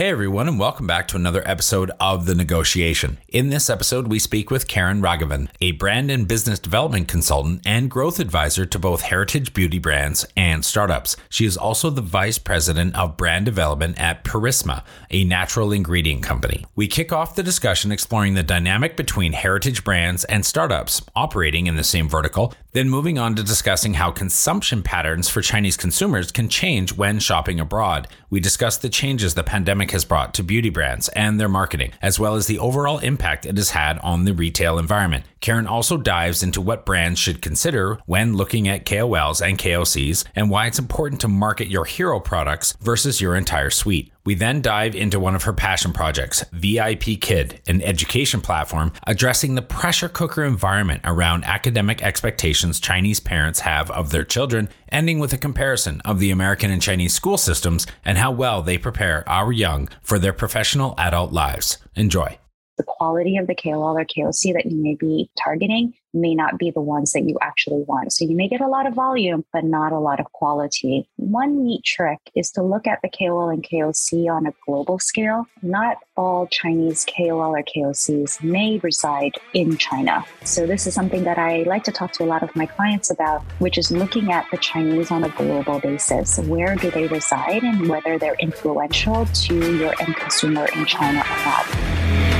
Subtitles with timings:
[0.00, 3.18] Hey everyone, and welcome back to another episode of The Negotiation.
[3.28, 7.90] In this episode, we speak with Karen Raghavan, a brand and business development consultant and
[7.90, 11.18] growth advisor to both heritage beauty brands and startups.
[11.28, 16.64] She is also the vice president of brand development at Purissima, a natural ingredient company.
[16.74, 21.76] We kick off the discussion exploring the dynamic between heritage brands and startups operating in
[21.76, 26.48] the same vertical, then moving on to discussing how consumption patterns for Chinese consumers can
[26.48, 28.08] change when shopping abroad.
[28.30, 32.18] We discuss the changes the pandemic has brought to beauty brands and their marketing, as
[32.18, 35.24] well as the overall impact it has had on the retail environment.
[35.40, 40.50] Karen also dives into what brands should consider when looking at KOLs and KOCs and
[40.50, 44.12] why it's important to market your hero products versus your entire suite.
[44.22, 49.54] We then dive into one of her passion projects, VIP Kid, an education platform addressing
[49.54, 55.32] the pressure cooker environment around academic expectations Chinese parents have of their children, ending with
[55.32, 59.52] a comparison of the American and Chinese school systems and how well they prepare our
[59.52, 61.78] young for their professional adult lives.
[61.96, 62.38] Enjoy
[62.80, 66.70] the quality of the KOL or KOC that you may be targeting may not be
[66.70, 68.12] the ones that you actually want.
[68.12, 71.06] So you may get a lot of volume, but not a lot of quality.
[71.16, 75.46] One neat trick is to look at the KOL and KOC on a global scale.
[75.62, 80.24] Not all Chinese KOL or KOCs may reside in China.
[80.44, 83.10] So this is something that I like to talk to a lot of my clients
[83.10, 86.38] about, which is looking at the Chinese on a global basis.
[86.38, 91.44] Where do they reside and whether they're influential to your end consumer in China or
[91.44, 92.39] not.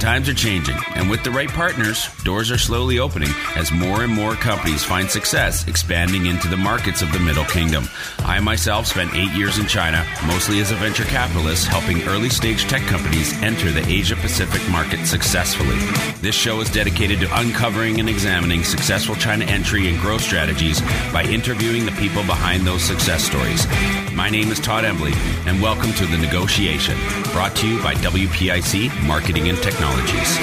[0.00, 4.10] Times are changing, and with the right partners, doors are slowly opening as more and
[4.10, 7.84] more companies find success expanding into the markets of the Middle Kingdom.
[8.20, 12.62] I myself spent eight years in China, mostly as a venture capitalist, helping early stage
[12.62, 15.76] tech companies enter the Asia Pacific market successfully.
[16.22, 20.80] This show is dedicated to uncovering and examining successful China entry and growth strategies
[21.12, 23.66] by interviewing the people behind those success stories.
[24.14, 25.12] My name is Todd Embley,
[25.46, 26.96] and welcome to The Negotiation,
[27.32, 29.58] brought to you by WPIC Marketing and
[29.90, 30.38] Technologies.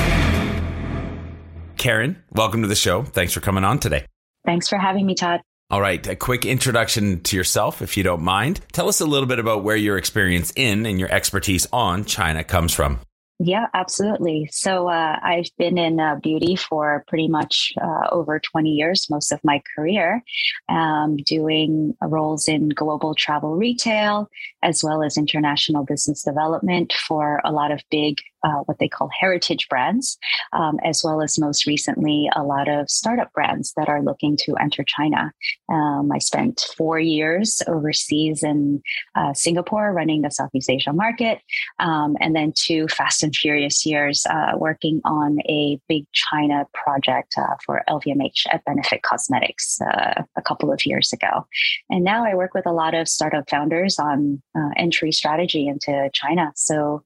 [1.77, 3.03] Karen, welcome to the show.
[3.03, 4.05] Thanks for coming on today.
[4.45, 5.41] Thanks for having me, Todd.
[5.69, 8.61] All right, a quick introduction to yourself, if you don't mind.
[8.71, 12.43] Tell us a little bit about where your experience in and your expertise on China
[12.43, 12.99] comes from.
[13.39, 14.49] Yeah, absolutely.
[14.51, 19.31] So uh, I've been in uh, beauty for pretty much uh, over 20 years, most
[19.31, 20.23] of my career,
[20.69, 24.27] um, doing roles in global travel retail
[24.63, 29.09] as well as international business development for a lot of big uh, what they call
[29.19, 30.17] heritage brands,
[30.53, 34.55] um, as well as most recently a lot of startup brands that are looking to
[34.57, 35.31] enter China.
[35.69, 38.81] Um, I spent four years overseas in
[39.15, 41.39] uh, Singapore running the Southeast Asia market,
[41.79, 47.33] um, and then two fast and furious years uh, working on a big China project
[47.37, 51.45] uh, for LVMH at Benefit Cosmetics uh, a couple of years ago.
[51.89, 54.41] And now I work with a lot of startup founders on
[54.77, 56.51] entry strategy into China.
[56.55, 57.03] So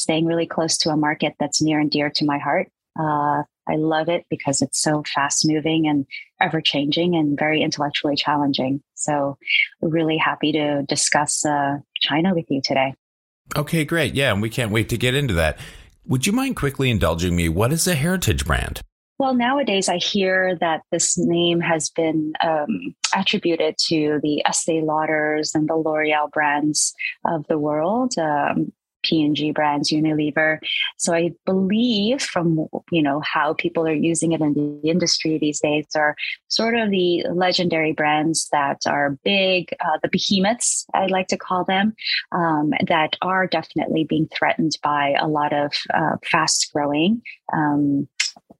[0.00, 2.68] staying really close to a market that's near and dear to my heart.
[2.98, 6.06] Uh, I love it because it's so fast moving and
[6.40, 8.82] ever changing and very intellectually challenging.
[8.94, 9.38] So,
[9.80, 12.94] really happy to discuss uh, China with you today.
[13.56, 14.14] Okay, great.
[14.14, 15.58] Yeah, and we can't wait to get into that.
[16.06, 17.48] Would you mind quickly indulging me?
[17.48, 18.82] What is a heritage brand?
[19.18, 25.54] Well, nowadays I hear that this name has been um, attributed to the Estee Lauders
[25.54, 26.94] and the L'Oreal brands
[27.26, 28.14] of the world.
[28.18, 28.72] Um,
[29.02, 30.58] P&G brands, Unilever.
[30.96, 35.60] So I believe from you know how people are using it in the industry these
[35.60, 36.16] days are
[36.48, 41.64] sort of the legendary brands that are big, uh, the behemoths I like to call
[41.64, 41.94] them,
[42.32, 47.22] um, that are definitely being threatened by a lot of uh, fast growing
[47.52, 48.08] um,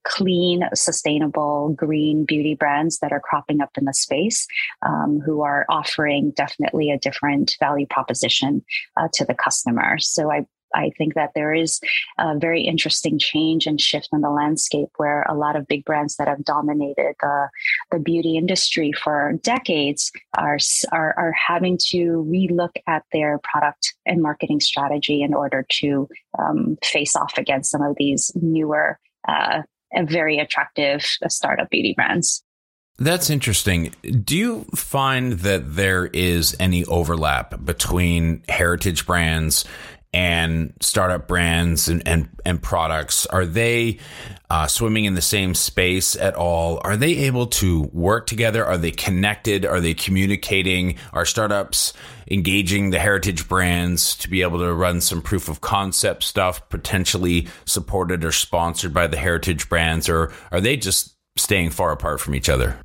[0.04, 4.46] clean, sustainable, green beauty brands that are cropping up in the space
[4.86, 8.64] um, who are offering definitely a different value proposition
[8.96, 9.98] uh, to the customer.
[9.98, 11.80] So I I think that there is
[12.18, 16.16] a very interesting change and shift in the landscape where a lot of big brands
[16.16, 17.48] that have dominated the,
[17.90, 20.58] the beauty industry for decades are,
[20.92, 26.08] are, are having to relook at their product and marketing strategy in order to
[26.38, 28.98] um, face off against some of these newer
[29.28, 29.62] uh,
[30.08, 32.42] very attractive startup beauty brands.
[32.98, 33.94] That's interesting.
[34.02, 39.64] Do you find that there is any overlap between heritage brands
[40.12, 43.98] and startup brands and, and, and products, are they
[44.50, 46.80] uh, swimming in the same space at all?
[46.82, 48.64] Are they able to work together?
[48.64, 49.64] Are they connected?
[49.64, 50.96] Are they communicating?
[51.12, 51.92] Are startups
[52.28, 57.46] engaging the heritage brands to be able to run some proof of concept stuff, potentially
[57.64, 60.08] supported or sponsored by the heritage brands?
[60.08, 62.80] Or are they just staying far apart from each other?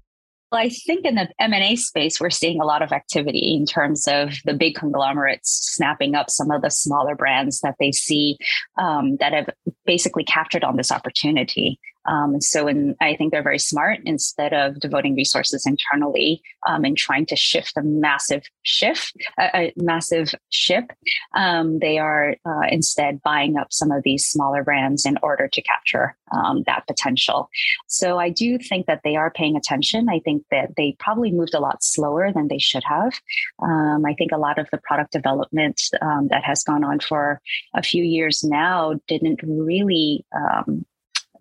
[0.55, 4.07] Well, I think in the M&A space, we're seeing a lot of activity in terms
[4.07, 8.37] of the big conglomerates snapping up some of the smaller brands that they see
[8.77, 9.49] um, that have
[9.85, 11.77] basically captured on this opportunity.
[12.07, 13.99] Um, so, in, I think they're very smart.
[14.05, 19.73] Instead of devoting resources internally um, and trying to shift a massive shift, a, a
[19.77, 20.91] massive ship,
[21.35, 25.61] um, they are uh, instead buying up some of these smaller brands in order to
[25.61, 27.49] capture um, that potential.
[27.87, 30.07] So, I do think that they are paying attention.
[30.09, 33.19] I think that they probably moved a lot slower than they should have.
[33.61, 37.41] Um, I think a lot of the product development um, that has gone on for
[37.73, 40.25] a few years now didn't really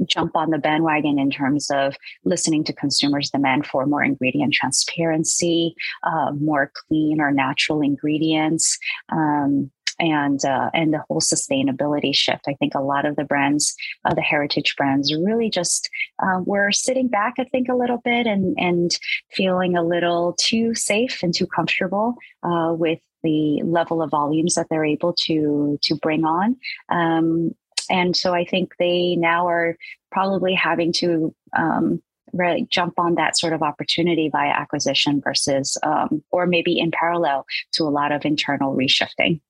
[0.07, 5.75] jump on the bandwagon in terms of listening to consumers' demand for more ingredient transparency,
[6.03, 8.79] uh, more clean or natural ingredients.
[9.11, 9.71] Um,
[10.01, 12.47] and uh, and the whole sustainability shift.
[12.49, 13.75] I think a lot of the brands,
[14.05, 15.89] uh, the heritage brands, really just
[16.23, 17.35] uh, were sitting back.
[17.39, 18.91] I think a little bit and and
[19.33, 24.67] feeling a little too safe and too comfortable uh, with the level of volumes that
[24.71, 26.57] they're able to to bring on.
[26.89, 27.55] Um,
[27.91, 29.77] and so I think they now are
[30.11, 32.03] probably having to um,
[32.33, 37.47] really jump on that sort of opportunity via acquisition versus, um, or maybe in parallel
[37.73, 39.41] to a lot of internal reshifting.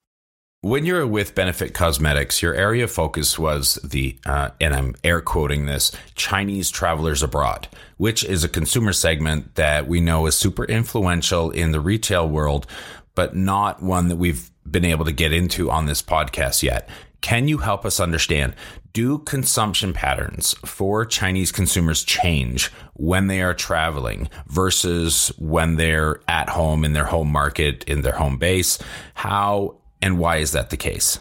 [0.61, 4.95] When you were with Benefit Cosmetics, your area of focus was the, uh, and I'm
[5.05, 10.37] air quoting this, Chinese travelers abroad, which is a consumer segment that we know is
[10.37, 12.67] super influential in the retail world,
[13.15, 16.89] but not one that we've been able to get into on this podcast yet.
[17.21, 18.55] Can you help us understand?
[18.93, 26.51] Do consumption patterns for Chinese consumers change when they are traveling versus when they're at
[26.51, 28.79] home in their home market, in their home base?
[29.15, 31.19] How and why is that the case?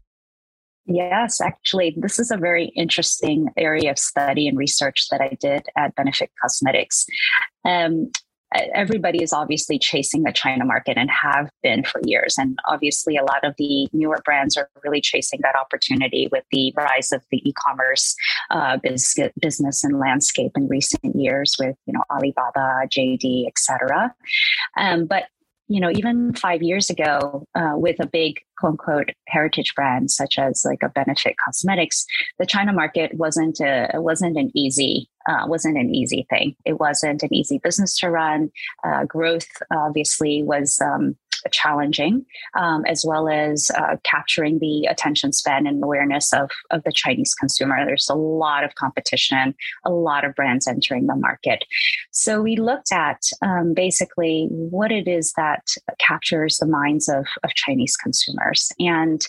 [0.85, 5.65] Yes, actually, this is a very interesting area of study and research that I did
[5.77, 7.05] at Benefit Cosmetics.
[7.63, 8.11] Um,
[8.73, 12.35] everybody is obviously chasing the China market and have been for years.
[12.37, 16.73] And obviously, a lot of the newer brands are really chasing that opportunity with the
[16.75, 18.15] rise of the e-commerce
[18.51, 18.77] uh,
[19.39, 24.13] business and landscape in recent years with you know Alibaba, JD, etc.
[24.77, 25.25] Um, but
[25.67, 30.37] you know, even five years ago, uh, with a big quote unquote heritage brand such
[30.37, 32.05] as like a Benefit Cosmetics,
[32.39, 36.55] the China market wasn't a wasn't an easy uh, wasn't an easy thing.
[36.65, 38.51] It wasn't an easy business to run.
[38.83, 41.15] Uh, growth obviously was um,
[41.51, 42.25] challenging,
[42.55, 47.33] um, as well as uh, capturing the attention span and awareness of, of the Chinese
[47.33, 47.85] consumer.
[47.85, 49.55] There's a lot of competition,
[49.85, 51.63] a lot of brands entering the market.
[52.11, 55.67] So we looked at um, basically what it is that
[55.99, 58.71] captures the minds of, of Chinese consumers.
[58.79, 59.25] And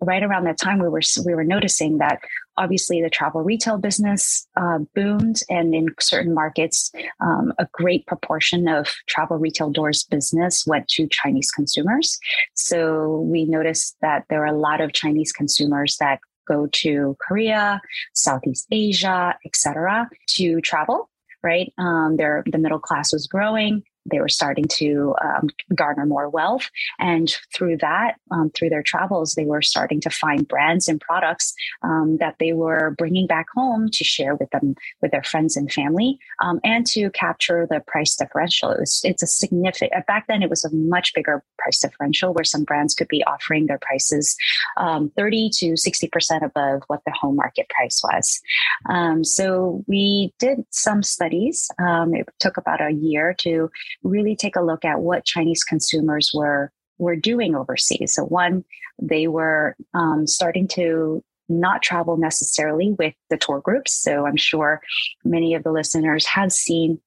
[0.00, 2.20] right around that time we were we were noticing that
[2.56, 8.68] obviously the travel retail business uh, boomed and in certain markets um, a great proportion
[8.68, 12.18] of travel retail doors business went to chinese consumers.
[12.54, 17.80] So we noticed that there are a lot of chinese consumers that go to korea
[18.12, 21.08] southeast asia etc to travel
[21.44, 21.72] right?
[21.76, 26.70] Um, the middle class was growing they were starting to um, garner more wealth.
[26.98, 31.54] And through that, um, through their travels, they were starting to find brands and products
[31.82, 35.72] um, that they were bringing back home to share with them, with their friends and
[35.72, 38.70] family, um, and to capture the price differential.
[38.70, 42.44] It was, it's a significant, back then, it was a much bigger price differential where
[42.44, 44.36] some brands could be offering their prices
[44.76, 48.40] um, 30 to 60% above what the home market price was.
[48.88, 51.70] Um, so we did some studies.
[51.78, 53.70] it took about a year to
[54.02, 58.14] really take a look at what Chinese consumers were were doing overseas.
[58.14, 58.64] So one,
[59.00, 63.92] they were um, starting to not travel necessarily with the tour groups.
[63.92, 64.80] So I'm sure
[65.24, 67.00] many of the listeners have seen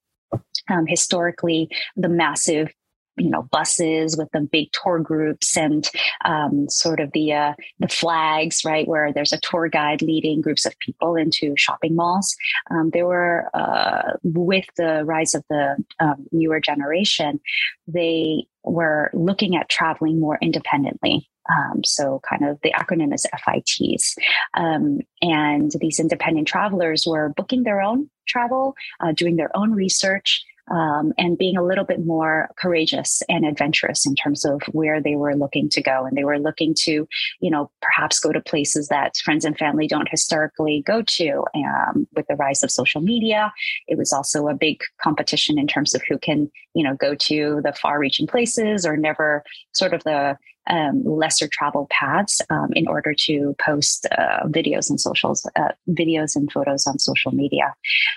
[0.68, 2.72] um, historically the massive
[3.18, 5.90] you know buses with the big tour groups and
[6.24, 10.66] um, sort of the uh, the flags right where there's a tour guide leading groups
[10.66, 12.36] of people into shopping malls
[12.70, 17.40] um, they were uh, with the rise of the um, newer generation
[17.86, 24.16] they were looking at traveling more independently um, so, kind of the acronym is FITs.
[24.54, 30.44] Um, and these independent travelers were booking their own travel, uh, doing their own research,
[30.70, 35.16] um, and being a little bit more courageous and adventurous in terms of where they
[35.16, 36.04] were looking to go.
[36.04, 37.08] And they were looking to,
[37.40, 41.44] you know, perhaps go to places that friends and family don't historically go to.
[41.54, 43.52] Um, with the rise of social media,
[43.86, 47.60] it was also a big competition in terms of who can, you know, go to
[47.62, 50.36] the far reaching places or never sort of the
[50.68, 56.36] um, lesser traveled paths um, in order to post uh, videos and socials, uh, videos
[56.36, 57.74] and photos on social media.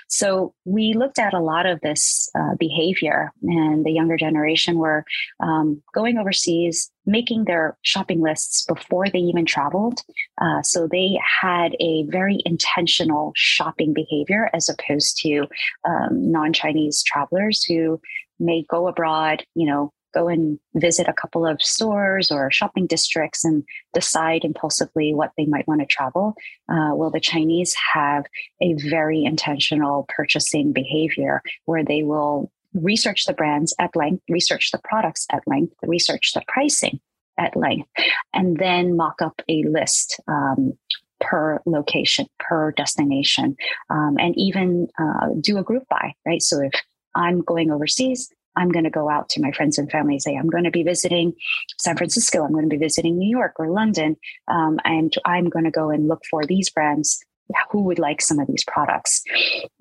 [0.08, 5.04] So we looked at a lot of this uh, behavior, and the younger generation were
[5.40, 10.00] um, going overseas, making their shopping lists before they even traveled.
[10.40, 15.46] Uh, so they had a very intentional shopping behavior as opposed to
[15.88, 18.00] um, non Chinese travelers who
[18.38, 23.44] may go abroad, you know, go and visit a couple of stores or shopping districts
[23.44, 23.64] and
[23.94, 26.34] decide impulsively what they might want to travel.
[26.68, 28.24] Uh, well, the Chinese have
[28.60, 34.80] a very intentional purchasing behavior where they will research the brands at length, research the
[34.84, 37.00] products at length, research the pricing
[37.38, 37.88] at length,
[38.32, 40.20] and then mock up a list.
[40.28, 40.74] Um,
[41.20, 43.56] per location, per destination,
[43.90, 46.42] um, and even uh, do a group buy, right?
[46.42, 46.72] So if
[47.14, 50.36] I'm going overseas, I'm going to go out to my friends and family and say,
[50.36, 51.34] I'm going to be visiting
[51.78, 52.44] San Francisco.
[52.44, 54.16] I'm going to be visiting New York or London.
[54.48, 57.24] Um, and I'm going to go and look for these brands
[57.70, 59.22] who would like some of these products.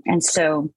[0.06, 0.72] And so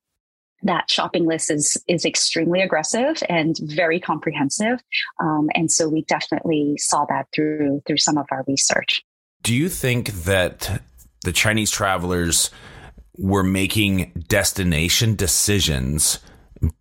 [0.62, 4.80] that shopping list is is extremely aggressive and very comprehensive.
[5.20, 9.02] Um, and so we definitely saw that through through some of our research.
[9.42, 10.82] Do you think that
[11.22, 12.50] the Chinese travelers
[13.16, 16.18] were making destination decisions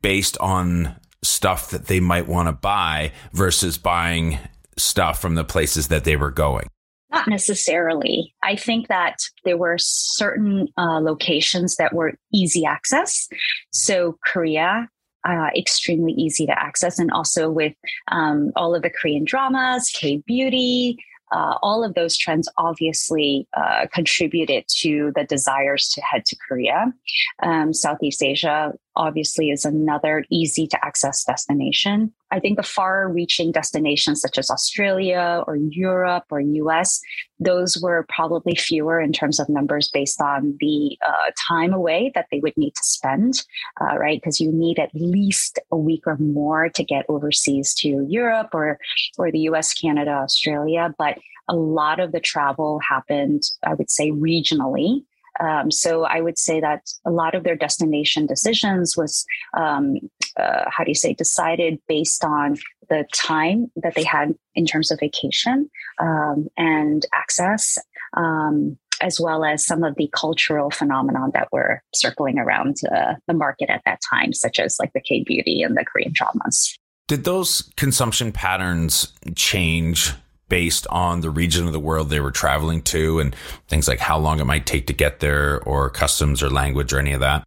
[0.02, 4.40] based on stuff that they might want to buy versus buying
[4.78, 6.68] stuff from the places that they were going?
[7.12, 8.34] Not necessarily.
[8.44, 13.28] I think that there were certain uh, locations that were easy access.
[13.72, 14.90] So, Korea,
[15.28, 17.00] uh, extremely easy to access.
[17.00, 17.74] And also with
[18.12, 20.98] um, all of the Korean dramas, K beauty,
[21.32, 26.94] uh, all of those trends obviously uh, contributed to the desires to head to Korea.
[27.42, 32.14] Um, Southeast Asia obviously is another easy to access destination.
[32.32, 37.00] I think the far reaching destinations such as Australia or Europe or US,
[37.40, 42.28] those were probably fewer in terms of numbers based on the uh, time away that
[42.32, 43.44] they would need to spend,
[43.82, 44.20] uh, right?
[44.20, 48.80] Because you need at least a week or more to get overseas to Europe or,
[49.18, 50.94] or the US, Canada, Australia.
[50.98, 55.04] But a lot of the travel happened, I would say, regionally.
[55.40, 59.26] Um, so I would say that a lot of their destination decisions was,
[59.58, 59.96] um,
[60.38, 62.58] uh, how do you say, decided based on
[62.90, 67.78] the time that they had in terms of vacation um, and access.
[68.16, 73.34] Um, as well as some of the cultural phenomenon that were circling around uh, the
[73.34, 76.78] market at that time, such as like the K beauty and the Korean dramas.
[77.08, 80.14] Did those consumption patterns change
[80.50, 83.36] based on the region of the world they were traveling to and
[83.68, 87.00] things like how long it might take to get there or customs or language or
[87.00, 87.44] any of that?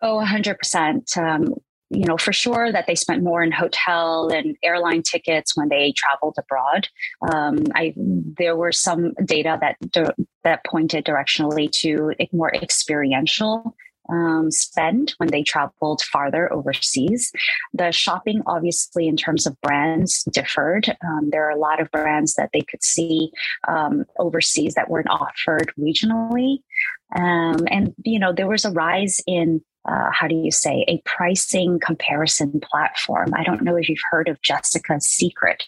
[0.00, 1.16] Oh, 100%.
[1.16, 1.54] Um,
[1.90, 5.92] you know, for sure that they spent more in hotel and airline tickets when they
[5.92, 6.88] traveled abroad.
[7.32, 9.76] Um, I there were some data that
[10.44, 13.74] that pointed directionally to more experiential
[14.08, 17.32] um, spend when they traveled farther overseas.
[17.72, 20.88] The shopping, obviously, in terms of brands, differed.
[21.04, 23.30] Um, there are a lot of brands that they could see
[23.66, 26.58] um, overseas that weren't offered regionally.
[27.16, 31.00] Um, and, you know, there was a rise in uh, how do you say, a
[31.06, 33.32] pricing comparison platform.
[33.34, 35.64] I don't know if you've heard of Jessica's Secret.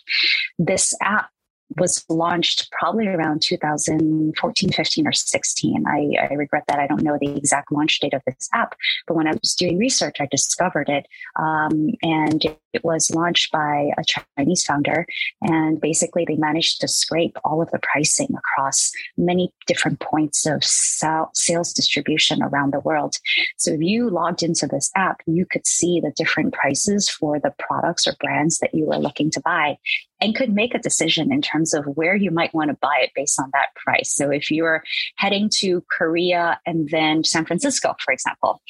[0.59, 1.31] This app
[1.77, 5.85] was launched probably around 2014, 15, or 16.
[5.87, 8.75] I, I, regret that I don't know the exact launch date of this app,
[9.07, 11.07] but when I was doing research, I discovered it.
[11.37, 14.05] Um, and it was launched by a
[14.37, 15.07] Chinese founder.
[15.43, 20.65] And basically, they managed to scrape all of the pricing across many different points of
[20.65, 23.17] sales distribution around the world.
[23.57, 27.55] So if you logged into this app, you could see the different prices for the
[27.59, 29.79] products or brands that you were looking to buy
[30.23, 33.11] and could make a decision in terms of where you might want to buy it
[33.15, 34.15] based on that price.
[34.15, 34.85] So if you're
[35.17, 38.61] heading to Korea and then San Francisco, for example,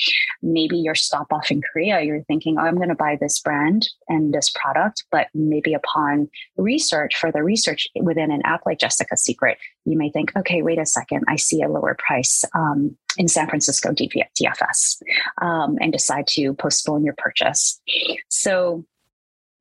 [0.42, 3.89] maybe your stop off in Korea, you're thinking, oh, I'm going to buy this brand
[4.08, 9.58] and this product, but maybe upon research, further research within an app like Jessica's Secret,
[9.84, 13.48] you may think, okay, wait a second, I see a lower price um, in San
[13.48, 15.02] Francisco DFS
[15.42, 17.80] um, and decide to postpone your purchase.
[18.28, 18.84] So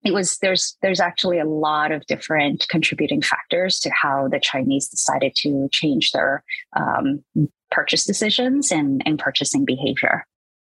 [0.06, 4.88] it was there's there's actually a lot of different contributing factors to how the Chinese
[4.88, 6.44] decided to change their
[6.76, 7.24] um,
[7.72, 10.26] purchase decisions and, and purchasing behavior.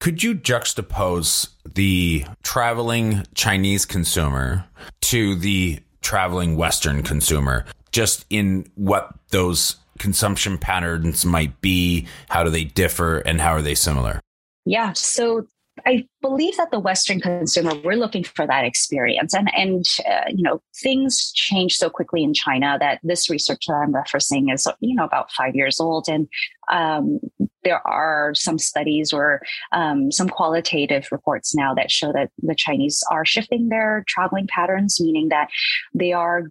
[0.06, 4.66] Could you juxtapose the traveling Chinese consumer
[5.02, 12.06] to the traveling Western consumer, just in what those consumption patterns might be?
[12.30, 14.20] How do they differ and how are they similar?
[14.64, 14.94] Yeah.
[14.94, 15.48] So
[15.86, 19.34] I believe that the Western consumer, we're looking for that experience.
[19.34, 23.74] And, and uh, you know, things change so quickly in China that this research that
[23.74, 26.08] I'm referencing is, you know, about five years old.
[26.08, 26.28] And
[26.72, 27.20] um,
[27.64, 29.42] there are some studies or
[29.74, 35.02] um, some qualitative reports now that show that the Chinese are shifting their traveling patterns,
[35.02, 35.50] meaning that
[35.94, 36.44] they are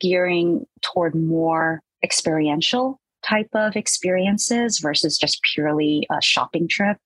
[0.00, 6.98] gearing toward more experiential type of experiences versus just purely a shopping trip.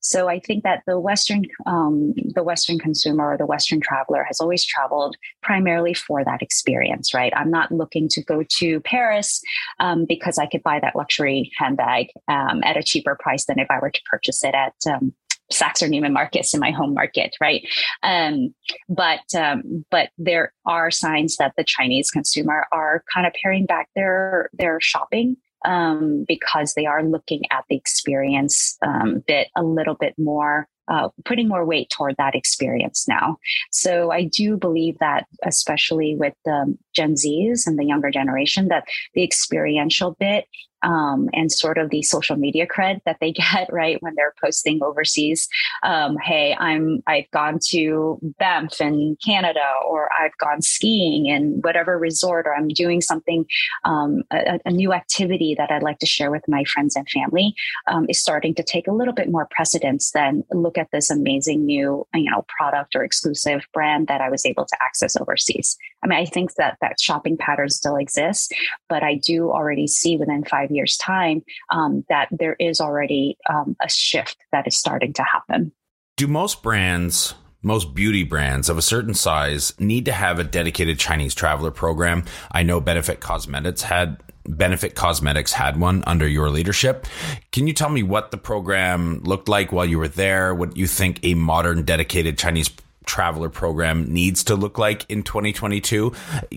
[0.00, 4.40] So I think that the Western, um, the Western consumer or the Western traveler has
[4.40, 7.32] always traveled primarily for that experience, right?
[7.36, 9.42] I'm not looking to go to Paris
[9.80, 13.70] um, because I could buy that luxury handbag um, at a cheaper price than if
[13.70, 15.12] I were to purchase it at um,
[15.52, 17.66] Saks or Neiman Marcus in my home market, right?
[18.02, 18.54] Um,
[18.88, 23.88] but um, but there are signs that the Chinese consumer are kind of paring back
[23.94, 29.94] their their shopping um, because they are looking at the experience um, bit a little
[29.94, 33.38] bit more uh, putting more weight toward that experience now.
[33.70, 38.84] So I do believe that, especially with the Gen Zs and the younger generation, that
[39.14, 40.44] the experiential bit
[40.84, 44.82] um, and sort of the social media cred that they get right when they're posting
[44.82, 45.48] overseas.
[45.82, 51.98] Um, hey, I'm I've gone to Banff in Canada, or I've gone skiing in whatever
[51.98, 53.46] resort, or I'm doing something
[53.84, 57.54] um, a, a, new activity that I'd like to share with my friends and family
[57.86, 61.64] um, is starting to take a little bit more precedence than look at this amazing
[61.64, 65.76] new you know product or exclusive brand that I was able to access overseas.
[66.02, 68.50] I mean, I think that that shopping pattern still exists,
[68.88, 73.76] but I do already see within five years' time um, that there is already um,
[73.82, 75.72] a shift that is starting to happen.
[76.16, 80.98] Do most brands most beauty brands of a certain size need to have a dedicated
[80.98, 82.22] Chinese traveler program.
[82.52, 87.06] I know Benefit Cosmetics had Benefit Cosmetics had one under your leadership.
[87.50, 90.54] Can you tell me what the program looked like while you were there?
[90.54, 92.68] What you think a modern dedicated Chinese
[93.06, 96.12] traveler program needs to look like in 2022,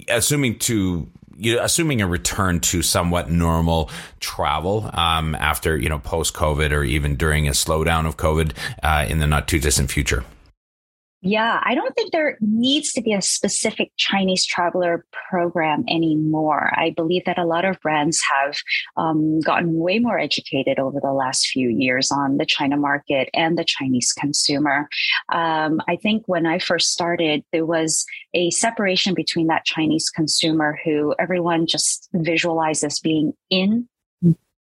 [0.09, 6.33] assuming to you assuming a return to somewhat normal travel um, after you know post
[6.33, 10.23] COVID or even during a slowdown of COVID uh, in the not too distant future.
[11.27, 16.71] Yeah, I don't think there needs to be a specific Chinese traveler program anymore.
[16.73, 18.55] I believe that a lot of brands have
[18.95, 23.57] um, gotten way more educated over the last few years on the China market and
[23.57, 24.87] the Chinese consumer.
[25.27, 30.79] Um, I think when I first started, there was a separation between that Chinese consumer
[30.85, 33.89] who everyone just visualizes being in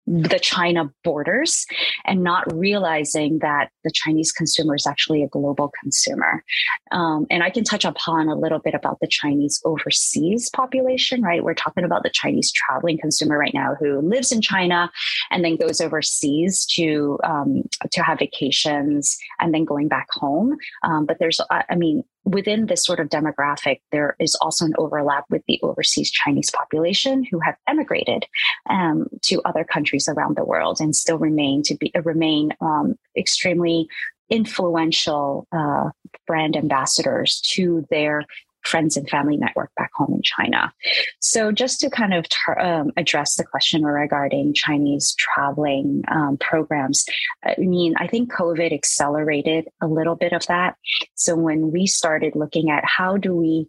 [0.08, 1.66] the China borders
[2.06, 6.44] and not realizing that the Chinese consumer is actually a global consumer.
[6.92, 11.44] Um, and I can touch upon a little bit about the Chinese overseas population, right?
[11.44, 14.92] We're talking about the Chinese traveling consumer right now who lives in China
[15.30, 20.58] and then goes overseas to um, to have vacations and then going back home.
[20.84, 25.26] Um, but there's, I mean, within this sort of demographic, there is also an overlap
[25.30, 28.26] with the overseas Chinese population who have emigrated
[28.70, 32.96] um, to other countries around the world and still remain to be uh, remain um,
[33.18, 33.88] extremely
[34.30, 35.90] influential uh,
[36.26, 38.24] brand ambassadors to their
[38.64, 40.74] friends and family network back home in China.
[41.20, 47.06] So, just to kind of tar- um, address the question regarding Chinese traveling um, programs,
[47.44, 50.76] I mean, I think COVID accelerated a little bit of that.
[51.16, 53.68] So, when we started looking at how do we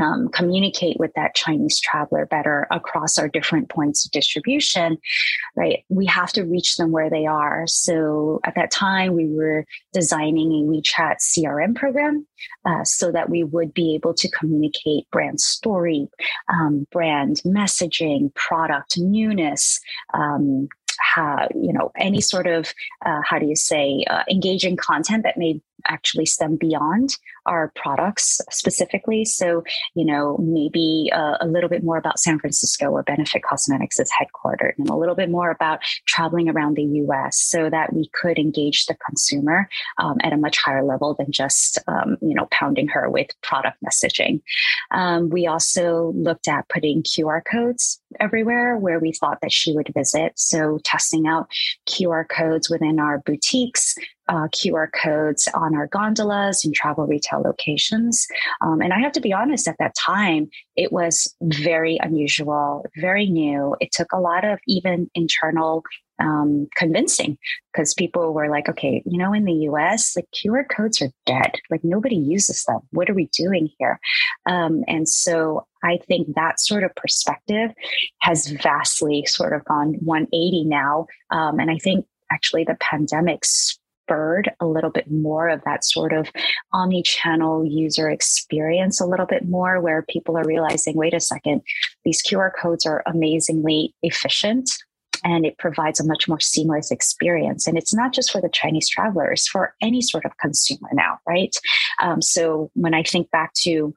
[0.00, 4.98] um, communicate with that Chinese traveler better across our different points of distribution,
[5.56, 5.84] right?
[5.88, 7.66] We have to reach them where they are.
[7.66, 12.26] So at that time, we were designing a WeChat CRM program
[12.64, 16.08] uh, so that we would be able to communicate brand story,
[16.48, 19.80] um, brand messaging, product newness,
[20.12, 20.68] um,
[21.00, 22.72] how, you know, any sort of,
[23.06, 28.40] uh, how do you say, uh, engaging content that may actually stem beyond our products
[28.50, 29.24] specifically.
[29.24, 33.98] So, you know, maybe uh, a little bit more about San Francisco where Benefit Cosmetics
[33.98, 38.10] is headquartered and a little bit more about traveling around the US so that we
[38.12, 42.46] could engage the consumer um, at a much higher level than just, um, you know,
[42.50, 44.40] pounding her with product messaging.
[44.90, 49.90] Um, we also looked at putting QR codes everywhere where we thought that she would
[49.94, 50.32] visit.
[50.36, 51.48] So, testing out
[51.88, 53.94] QR codes within our boutiques,
[54.28, 58.26] uh, QR codes on our gondolas and travel retail locations.
[58.60, 63.26] Um, and I have to be honest, at that time, it was very unusual, very
[63.26, 63.74] new.
[63.80, 65.82] It took a lot of even internal
[66.20, 67.38] um, convincing
[67.72, 71.56] because people were like, okay, you know, in the US, like QR codes are dead.
[71.70, 72.80] Like nobody uses them.
[72.90, 74.00] What are we doing here?
[74.46, 77.70] Um, and so I think that sort of perspective
[78.20, 81.06] has vastly sort of gone 180 now.
[81.30, 86.12] Um, and I think actually the pandemic spurred a little bit more of that sort
[86.12, 86.30] of
[86.72, 91.60] omni-channel user experience a little bit more where people are realizing wait a second
[92.06, 94.70] these qr codes are amazingly efficient
[95.24, 97.66] and it provides a much more seamless experience.
[97.66, 101.54] And it's not just for the Chinese travelers, for any sort of consumer now, right?
[102.00, 103.94] Um, so when I think back to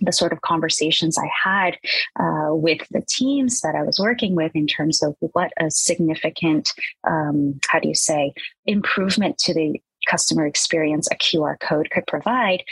[0.00, 1.78] the sort of conversations I had
[2.18, 6.72] uh, with the teams that I was working with in terms of what a significant,
[7.08, 8.32] um, how do you say,
[8.66, 12.62] improvement to the customer experience a QR code could provide.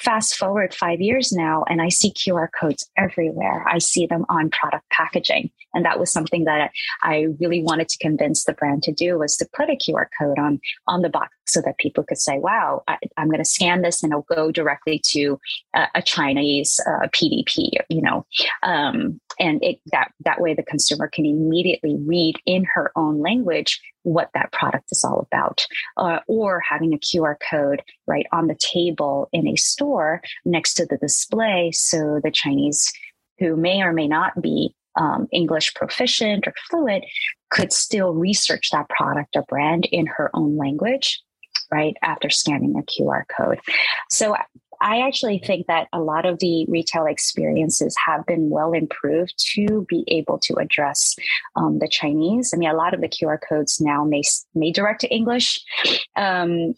[0.00, 3.66] Fast forward five years now, and I see QR codes everywhere.
[3.68, 5.50] I see them on product packaging.
[5.74, 6.70] And that was something that
[7.02, 10.38] I really wanted to convince the brand to do was to put a QR code
[10.38, 10.58] on,
[10.88, 14.02] on the box so that people could say, wow, I, am going to scan this
[14.02, 15.38] and it'll go directly to
[15.74, 18.26] a, Chinese uh, PDP, you know.
[18.62, 23.80] Um, and it, that, that way the consumer can immediately read in her own language
[24.02, 28.56] what that product is all about, uh, or having a QR code right on the
[28.58, 31.70] table in a store next to the display.
[31.72, 32.90] So the Chinese
[33.38, 37.04] who may or may not be um, English proficient or fluent
[37.50, 41.20] could still research that product or brand in her own language,
[41.70, 41.96] right?
[42.02, 43.60] After scanning a QR code.
[44.10, 44.36] So
[44.80, 49.84] I actually think that a lot of the retail experiences have been well improved to
[49.88, 51.16] be able to address
[51.56, 52.52] um, the Chinese.
[52.54, 54.22] I mean, a lot of the QR codes now may,
[54.54, 55.60] may direct to English,
[56.16, 56.74] um,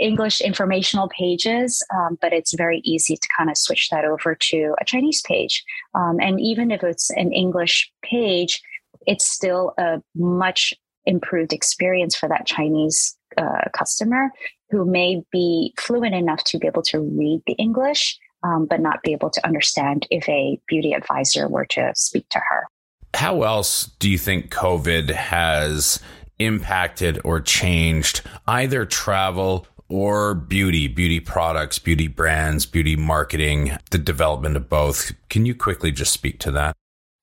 [0.00, 4.74] English informational pages, um, but it's very easy to kind of switch that over to
[4.80, 5.64] a Chinese page.
[5.94, 8.62] Um, and even if it's an English page,
[9.06, 10.72] it's still a much
[11.04, 14.30] improved experience for that Chinese uh, customer
[14.72, 19.02] who may be fluent enough to be able to read the English, um, but not
[19.02, 22.66] be able to understand if a beauty advisor were to speak to her.
[23.14, 26.00] How else do you think COVID has
[26.38, 34.56] impacted or changed either travel or beauty, beauty products, beauty brands, beauty marketing, the development
[34.56, 35.12] of both?
[35.28, 36.74] Can you quickly just speak to that?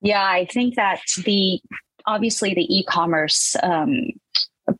[0.01, 1.59] Yeah, I think that the
[2.05, 4.11] obviously the e-commerce um,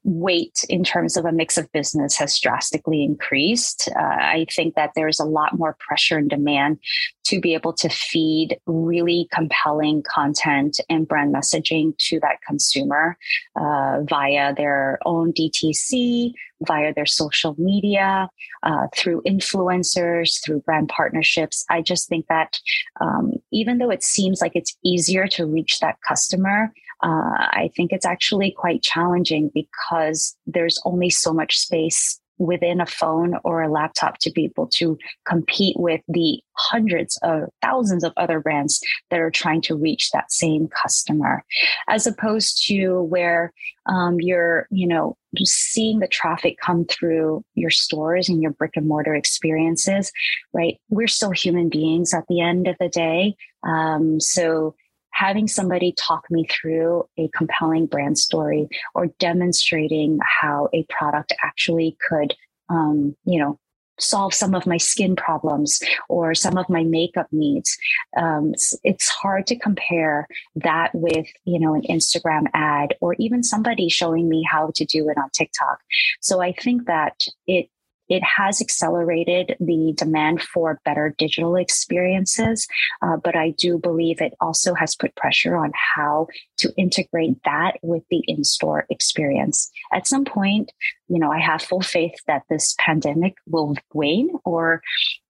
[0.04, 3.90] weight in terms of a mix of business has drastically increased.
[3.96, 6.80] Uh, I think that there's a lot more pressure and demand
[7.26, 13.18] to be able to feed really compelling content and brand messaging to that consumer
[13.56, 18.30] uh, via their own DTC, via their social media,
[18.64, 21.64] uh, through influencers, through brand partnerships.
[21.70, 22.60] I just think that
[23.00, 27.92] um, even though it seems like it's easier to reach that customer, uh, I think
[27.92, 33.70] it's actually quite challenging because there's only so much space within a phone or a
[33.70, 39.20] laptop to be able to compete with the hundreds of thousands of other brands that
[39.20, 41.44] are trying to reach that same customer.
[41.90, 43.54] As opposed to where
[43.88, 48.88] um, you're you know seeing the traffic come through your stores and your brick and
[48.88, 50.12] mortar experiences
[50.54, 50.80] right?
[50.90, 53.36] We're still human beings at the end of the day.
[53.64, 54.76] Um, so
[55.20, 61.98] having somebody talk me through a compelling brand story or demonstrating how a product actually
[62.08, 62.34] could,
[62.70, 63.60] um, you know,
[64.00, 67.78] solve some of my skin problems or some of my makeup needs.
[68.16, 73.44] Um, it's, it's, hard to compare that with, you know, an Instagram ad or even
[73.44, 75.80] somebody showing me how to do it on TikTok.
[76.22, 77.70] So I think that it
[78.10, 82.68] it has accelerated the demand for better digital experiences,
[83.02, 87.78] uh, but I do believe it also has put pressure on how to integrate that
[87.82, 89.70] with the in store experience.
[89.94, 90.72] At some point,
[91.08, 94.82] you know, I have full faith that this pandemic will wane or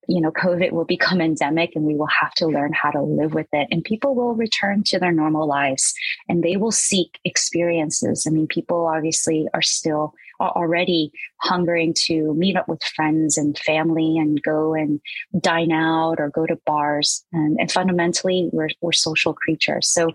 [0.09, 3.35] you know, COVID will become endemic and we will have to learn how to live
[3.35, 3.67] with it.
[3.69, 5.93] And people will return to their normal lives
[6.27, 8.25] and they will seek experiences.
[8.27, 13.57] I mean, people obviously are still are already hungering to meet up with friends and
[13.59, 14.99] family and go and
[15.39, 17.25] dine out or go to bars.
[17.33, 19.87] And, and fundamentally, we're, we're social creatures.
[19.89, 20.11] So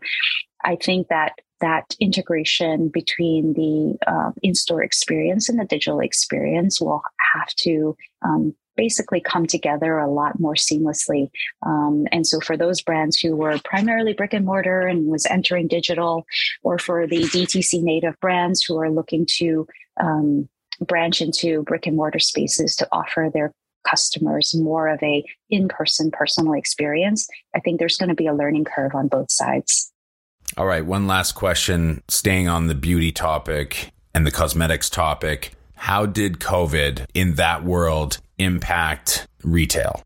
[0.65, 7.03] I think that that integration between the uh, in-store experience and the digital experience will
[7.35, 11.31] have to um, basically come together a lot more seamlessly.
[11.65, 15.69] Um, and so for those brands who were primarily brick and mortar and was entering
[15.69, 16.27] digital,
[16.63, 19.67] or for the DTC native brands who are looking to
[20.01, 20.49] um,
[20.81, 23.53] branch into brick and mortar spaces to offer their
[23.89, 28.65] customers more of a in-person personal experience i think there's going to be a learning
[28.65, 29.93] curve on both sides
[30.57, 36.07] all right one last question staying on the beauty topic and the cosmetics topic how
[36.07, 40.03] did covid in that world impact retail?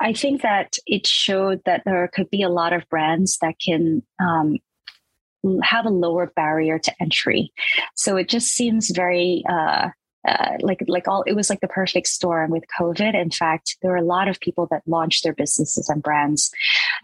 [0.00, 4.02] I think that it showed that there could be a lot of brands that can
[4.20, 4.58] um,
[5.62, 7.52] have a lower barrier to entry.
[7.94, 9.88] So it just seems very uh,
[10.26, 13.14] uh, like like all it was like the perfect storm with covid.
[13.14, 16.50] In fact there were a lot of people that launched their businesses and brands.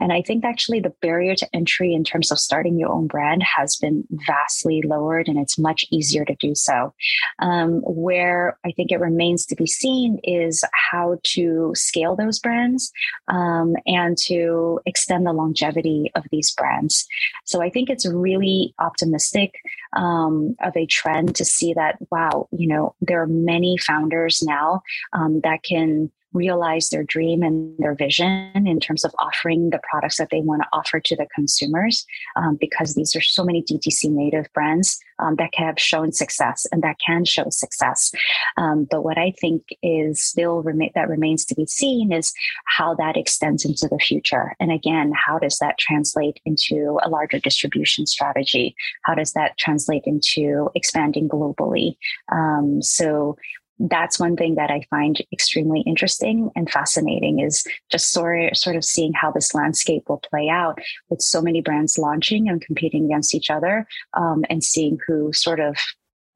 [0.00, 3.42] And i think actually the barrier to entry in terms of starting your own brand
[3.42, 6.94] has been vastly lowered and it's much easier to do so.
[7.38, 12.92] Um, where i think it remains to be seen is how to scale those brands
[13.28, 17.06] um, and to extend the longevity of these brands.
[17.44, 19.54] So i think it's really optimistic
[19.94, 24.80] um, of a trend to see that wow you know there are many founders now
[25.12, 30.16] um, that can realize their dream and their vision in terms of offering the products
[30.16, 34.10] that they want to offer to the consumers um, because these are so many DTC
[34.10, 38.12] native brands um, that have shown success and that can show success.
[38.56, 42.32] Um, but what I think is still rema- that remains to be seen is
[42.66, 44.54] how that extends into the future.
[44.60, 48.74] And again, how does that translate into a larger distribution strategy?
[49.02, 51.96] How does that translate into expanding globally?
[52.30, 53.36] Um, so
[53.78, 58.76] that's one thing that I find extremely interesting and fascinating is just sort of, sort
[58.76, 63.06] of seeing how this landscape will play out with so many brands launching and competing
[63.06, 65.76] against each other um, and seeing who sort of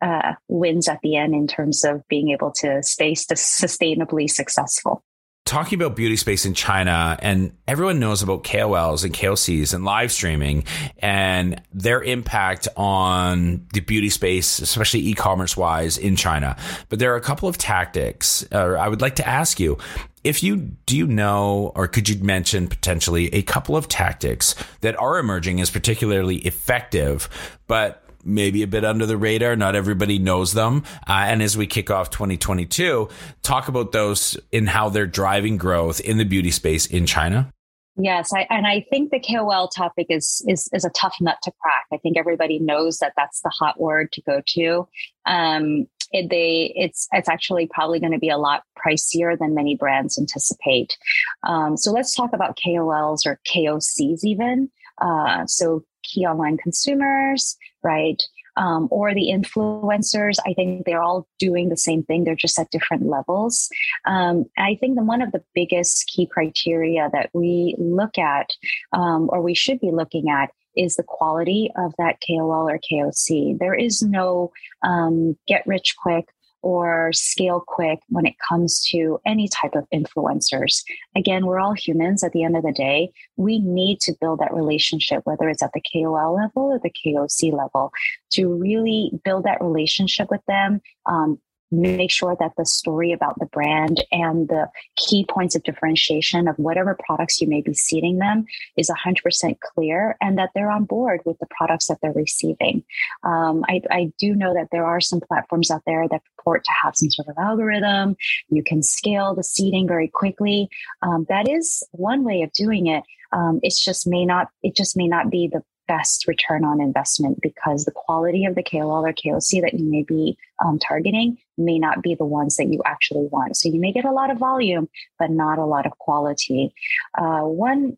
[0.02, 5.02] uh, wins at the end in terms of being able to stay sustainably successful
[5.46, 10.12] talking about beauty space in China, and everyone knows about KOLs and KOCs and live
[10.12, 10.64] streaming
[10.98, 16.56] and their impact on the beauty space, especially e commerce wise in China.
[16.88, 18.44] But there are a couple of tactics.
[18.52, 19.78] Uh, I would like to ask you
[20.24, 24.98] if you do you know or could you mention potentially a couple of tactics that
[24.98, 27.28] are emerging as particularly effective,
[27.68, 29.56] but maybe a bit under the radar.
[29.56, 30.84] Not everybody knows them.
[31.08, 33.08] Uh, and as we kick off 2022,
[33.42, 37.52] talk about those in how they're driving growth in the beauty space in China.
[37.98, 41.52] Yes, I, and I think the KOL topic is, is is a tough nut to
[41.62, 41.86] crack.
[41.90, 44.86] I think everybody knows that that's the hot word to go to.
[45.24, 49.76] Um, it, they it's it's actually probably going to be a lot pricier than many
[49.76, 50.98] brands anticipate.
[51.42, 54.70] Um, so let's talk about KOLs or KOCs even.
[55.00, 57.56] Uh, so key online consumers,
[57.86, 58.22] right?
[58.58, 60.36] Um, or the influencers.
[60.46, 62.24] I think they're all doing the same thing.
[62.24, 63.68] They're just at different levels.
[64.06, 68.50] Um, I think that one of the biggest key criteria that we look at,
[68.92, 73.58] um, or we should be looking at, is the quality of that KOL or KOC.
[73.58, 76.26] There is no um, get rich quick
[76.66, 80.82] or scale quick when it comes to any type of influencers.
[81.14, 83.12] Again, we're all humans at the end of the day.
[83.36, 87.52] We need to build that relationship, whether it's at the KOL level or the KOC
[87.52, 87.92] level,
[88.32, 91.38] to really build that relationship with them, um,
[91.70, 96.56] make sure that the story about the brand and the key points of differentiation of
[96.58, 98.44] whatever products you may be seeding them
[98.76, 102.84] is 100% clear and that they're on board with the products that they're receiving.
[103.24, 106.70] Um, I, I, do know that there are some platforms out there that purport to
[106.82, 108.16] have some sort of algorithm.
[108.48, 110.68] You can scale the seeding very quickly.
[111.02, 113.02] Um, that is one way of doing it.
[113.32, 117.40] Um, it's just may not, it just may not be the best return on investment
[117.40, 121.78] because the quality of the KOL or KOC that you may be um, targeting may
[121.78, 123.56] not be the ones that you actually want.
[123.56, 126.74] So you may get a lot of volume, but not a lot of quality.
[127.16, 127.96] Uh, one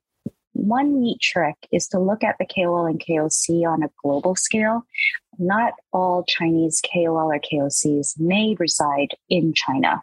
[0.53, 4.85] one neat trick is to look at the KOL and KOC on a global scale.
[5.39, 10.03] Not all Chinese KOL or KOCs may reside in China.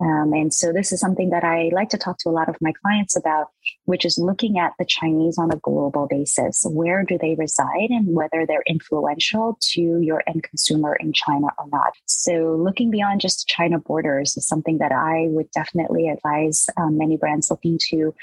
[0.00, 2.56] Um, and so this is something that I like to talk to a lot of
[2.60, 3.48] my clients about,
[3.84, 6.64] which is looking at the Chinese on a global basis.
[6.66, 11.66] Where do they reside and whether they're influential to your end consumer in China or
[11.70, 11.92] not?
[12.06, 17.18] So looking beyond just China borders is something that I would definitely advise um, many
[17.18, 18.14] brands looking to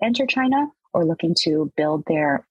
[0.00, 2.45] enter China or looking to build their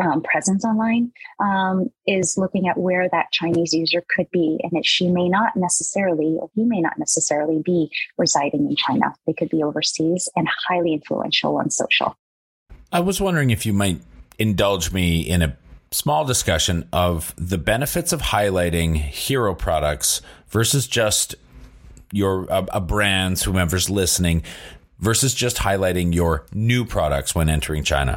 [0.00, 4.58] um, presence online um, is looking at where that Chinese user could be.
[4.62, 9.14] And that she may not necessarily, or he may not necessarily be residing in China.
[9.26, 12.16] They could be overseas and highly influential on social.
[12.92, 14.00] I was wondering if you might
[14.38, 15.56] indulge me in a
[15.90, 21.36] small discussion of the benefits of highlighting hero products versus just
[22.12, 24.42] your a, a brand's whomever's listening
[24.98, 28.16] versus just highlighting your new products when entering China?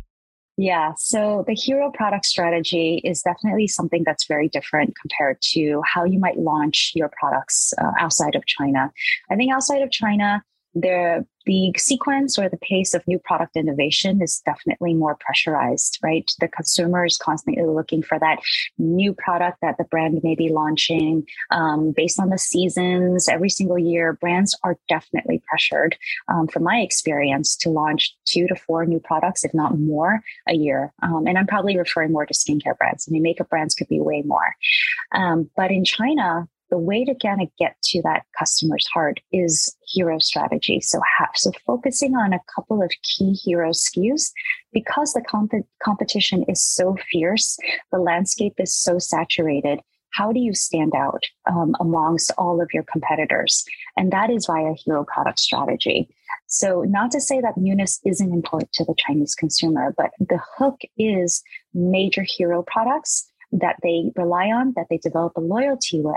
[0.59, 6.03] Yeah, so the hero product strategy is definitely something that's very different compared to how
[6.03, 8.91] you might launch your products uh, outside of China.
[9.29, 10.43] I think outside of China,
[10.73, 16.29] the the sequence or the pace of new product innovation is definitely more pressurized, right?
[16.39, 18.39] The consumer is constantly looking for that
[18.77, 23.29] new product that the brand may be launching um, based on the seasons.
[23.29, 28.55] Every single year, brands are definitely pressured, um, from my experience, to launch two to
[28.55, 30.93] four new products, if not more, a year.
[31.01, 33.07] Um, and I'm probably referring more to skincare brands.
[33.07, 34.55] I mean, makeup brands could be way more.
[35.13, 39.75] Um, but in China, the way to kind of get to that customer's heart is
[39.85, 40.81] hero strategy.
[40.81, 40.99] So,
[41.35, 44.31] so focusing on a couple of key hero SKUs
[44.73, 47.57] because the comp- competition is so fierce,
[47.91, 49.79] the landscape is so saturated.
[50.13, 53.63] How do you stand out um, amongst all of your competitors?
[53.95, 56.09] And that is via hero product strategy.
[56.47, 60.79] So, not to say that newness isn't important to the Chinese consumer, but the hook
[60.97, 66.15] is major hero products that they rely on, that they develop a loyalty with,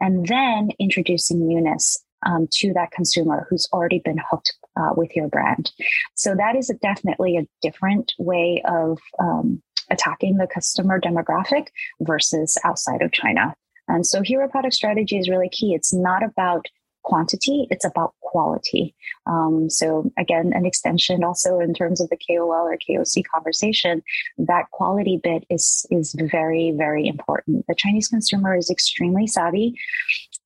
[0.00, 5.28] and then introducing newness um, to that consumer who's already been hooked uh, with your
[5.28, 5.70] brand.
[6.14, 11.68] So that is a definitely a different way of um, attacking the customer demographic
[12.00, 13.54] versus outside of China.
[13.88, 15.74] And so hero product strategy is really key.
[15.74, 16.66] It's not about
[17.06, 18.94] quantity, it's about quality.
[19.26, 24.02] Um, so, again, an extension also in terms of the KOL or KOC conversation,
[24.38, 27.64] that quality bit is, is very, very important.
[27.68, 29.78] The Chinese consumer is extremely savvy.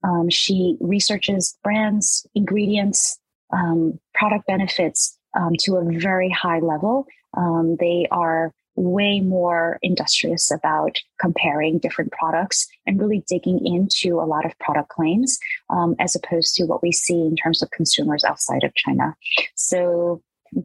[0.05, 3.19] Um, she researches brands, ingredients,
[3.53, 7.07] um, product benefits um, to a very high level.
[7.37, 14.27] Um, they are way more industrious about comparing different products and really digging into a
[14.27, 15.39] lot of product claims
[15.71, 19.15] um, as opposed to what we see in terms of consumers outside of China.
[19.55, 20.23] So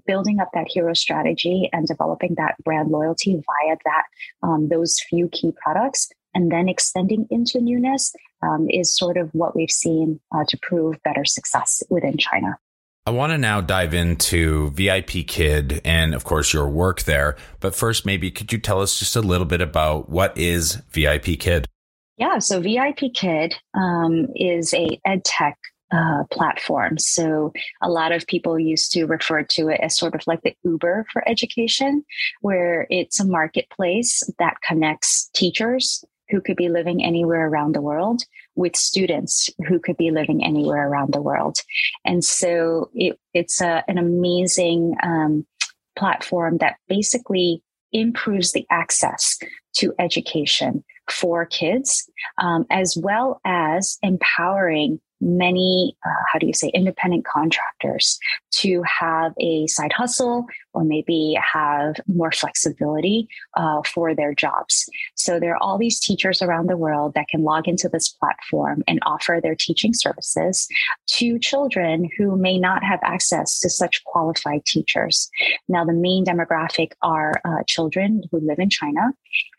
[0.08, 4.04] building up that hero strategy and developing that brand loyalty via that
[4.44, 8.14] um, those few key products and then extending into newness
[8.44, 12.58] um, is sort of what we've seen uh, to prove better success within China.
[13.08, 17.36] I want to now dive into VIP Kid and, of course, your work there.
[17.60, 21.40] But first, maybe could you tell us just a little bit about what is VIP
[21.40, 21.68] Kid?
[22.18, 25.56] Yeah, so VIP Kid um, is a ed tech
[25.92, 26.98] uh, platform.
[26.98, 30.56] So a lot of people used to refer to it as sort of like the
[30.64, 32.04] Uber for education,
[32.42, 38.24] where it's a marketplace that connects teachers who could be living anywhere around the world
[38.56, 41.58] with students who could be living anywhere around the world.
[42.06, 45.46] And so it, it's a, an amazing um,
[45.98, 49.38] platform that basically improves the access
[49.78, 52.10] to education for kids,
[52.42, 58.20] um, as well as empowering many, uh, how do you say, independent contractors
[58.58, 64.90] to have a side hustle or maybe have more flexibility uh, for their jobs.
[65.16, 68.84] So there are all these teachers around the world that can log into this platform
[68.88, 70.68] and offer their teaching services
[71.08, 75.30] to children who may not have access to such qualified teachers.
[75.68, 79.12] Now, the main demographic are uh, children who live in China.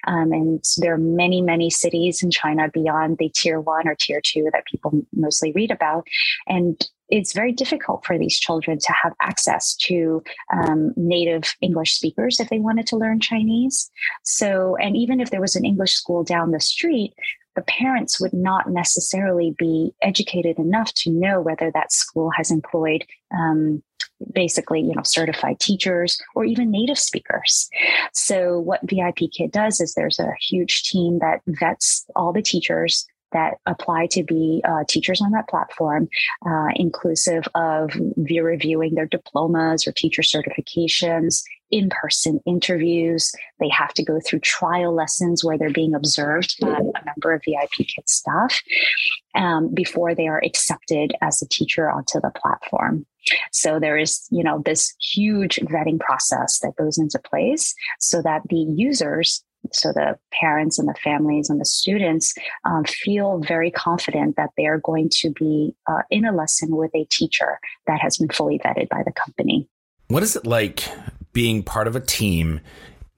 [0.06, 4.20] Um, and there are many, many cities in China beyond the tier one or tier
[4.24, 6.06] two that people mostly read about.
[6.46, 12.40] And it's very difficult for these children to have access to um, native English speakers
[12.40, 13.90] if they wanted to learn Chinese.
[14.24, 17.14] So, and even if there was an English school down the street,
[17.54, 23.04] the parents would not necessarily be educated enough to know whether that school has employed
[23.36, 23.82] um,
[24.32, 27.68] basically you know certified teachers or even native speakers
[28.14, 33.06] so what vip kid does is there's a huge team that vets all the teachers
[33.32, 36.08] that apply to be uh, teachers on that platform,
[36.46, 43.32] uh, inclusive of reviewing their diplomas or teacher certifications, in person interviews.
[43.60, 47.42] They have to go through trial lessons where they're being observed by a member of
[47.44, 48.62] VIP Kid staff
[49.34, 53.06] um, before they are accepted as a teacher onto the platform.
[53.50, 58.42] So there is, you know, this huge vetting process that goes into place so that
[58.48, 64.36] the users so the parents and the families and the students um, feel very confident
[64.36, 68.18] that they are going to be uh, in a lesson with a teacher that has
[68.18, 69.68] been fully vetted by the company.
[70.08, 70.84] What is it like
[71.32, 72.60] being part of a team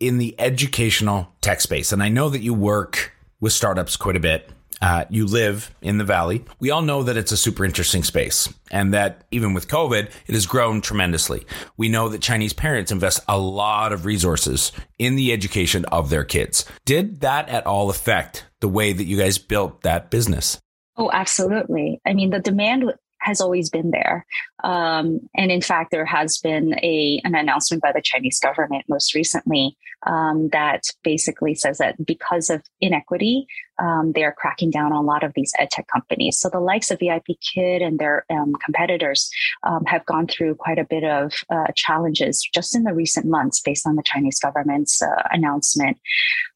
[0.00, 1.92] in the educational tech space?
[1.92, 4.50] And I know that you work with startups quite a bit.
[4.80, 6.44] Uh, you live in the valley.
[6.60, 10.34] We all know that it's a super interesting space and that even with COVID, it
[10.34, 11.46] has grown tremendously.
[11.76, 16.24] We know that Chinese parents invest a lot of resources in the education of their
[16.24, 16.64] kids.
[16.84, 20.60] Did that at all affect the way that you guys built that business?
[20.96, 22.00] Oh, absolutely.
[22.04, 24.26] I mean, the demand has always been there.
[24.64, 29.14] Um, and in fact, there has been a an announcement by the Chinese government most
[29.14, 33.46] recently um, that basically says that because of inequity,
[33.78, 36.38] um, they are cracking down on a lot of these edtech companies.
[36.38, 39.30] So the likes of VIP Kid and their um, competitors
[39.62, 43.60] um, have gone through quite a bit of uh, challenges just in the recent months
[43.60, 45.98] based on the Chinese government's uh, announcement.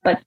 [0.02, 0.22] But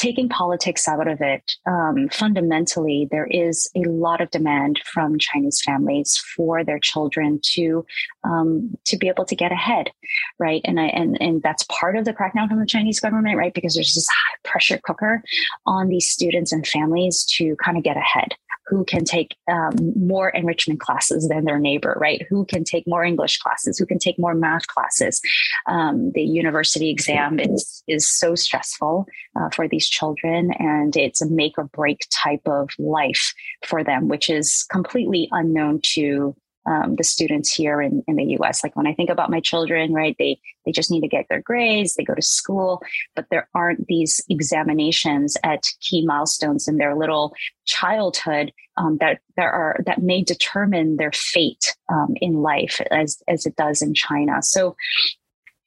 [0.00, 5.60] taking politics out of it, um, fundamentally, there is a lot of demand from Chinese
[5.60, 7.84] families for their children to
[8.24, 9.90] um, to be able to get ahead,
[10.38, 10.60] right?
[10.64, 13.54] And I, and and that's part of the crackdown from the Chinese government, right?
[13.54, 15.22] Because there's this high pressure cooker
[15.66, 18.34] on these students and families to kind of get ahead
[18.70, 22.24] who can take um, more enrichment classes than their neighbor, right?
[22.30, 23.78] Who can take more English classes?
[23.78, 25.20] Who can take more math classes?
[25.66, 29.06] Um, the university exam is is so stressful
[29.38, 33.34] uh, for these children, and it's a make or break type of life
[33.66, 36.36] for them, which is completely unknown to
[36.70, 38.62] um, the students here in, in the US.
[38.62, 41.42] Like when I think about my children, right, they they just need to get their
[41.42, 42.80] grades, they go to school,
[43.16, 47.34] but there aren't these examinations at key milestones in their little
[47.66, 53.46] childhood um, that there are that may determine their fate um, in life as as
[53.46, 54.40] it does in China.
[54.42, 54.76] So